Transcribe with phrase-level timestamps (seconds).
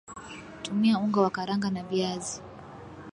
[0.63, 2.41] tumia unga wa karanga na viazi